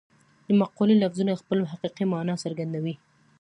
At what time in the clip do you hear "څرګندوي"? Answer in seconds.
2.43-2.95